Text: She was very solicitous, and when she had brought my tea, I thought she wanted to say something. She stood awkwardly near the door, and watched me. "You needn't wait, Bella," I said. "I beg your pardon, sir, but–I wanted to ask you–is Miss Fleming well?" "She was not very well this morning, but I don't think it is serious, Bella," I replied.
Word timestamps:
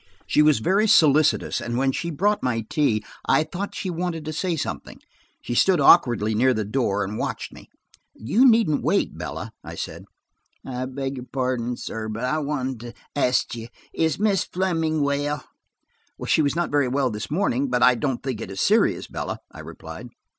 She 0.25 0.41
was 0.41 0.57
very 0.61 0.87
solicitous, 0.87 1.61
and 1.61 1.77
when 1.77 1.91
she 1.91 2.07
had 2.07 2.17
brought 2.17 2.41
my 2.41 2.61
tea, 2.67 3.05
I 3.27 3.43
thought 3.43 3.75
she 3.75 3.91
wanted 3.91 4.25
to 4.25 4.33
say 4.33 4.55
something. 4.55 4.99
She 5.41 5.53
stood 5.53 5.79
awkwardly 5.79 6.33
near 6.33 6.55
the 6.55 6.65
door, 6.65 7.03
and 7.03 7.19
watched 7.19 7.53
me. 7.53 7.69
"You 8.15 8.49
needn't 8.49 8.81
wait, 8.83 9.15
Bella," 9.15 9.51
I 9.63 9.75
said. 9.75 10.05
"I 10.65 10.87
beg 10.87 11.17
your 11.17 11.27
pardon, 11.31 11.77
sir, 11.77 12.09
but–I 12.09 12.39
wanted 12.39 12.79
to 12.79 12.93
ask 13.15 13.53
you–is 13.53 14.17
Miss 14.17 14.43
Fleming 14.43 15.01
well?" 15.03 15.43
"She 16.25 16.41
was 16.41 16.55
not 16.55 16.71
very 16.71 16.87
well 16.87 17.11
this 17.11 17.29
morning, 17.29 17.69
but 17.69 17.83
I 17.83 17.93
don't 17.93 18.23
think 18.23 18.41
it 18.41 18.49
is 18.49 18.59
serious, 18.59 19.05
Bella," 19.05 19.37
I 19.51 19.59
replied. 19.59 20.07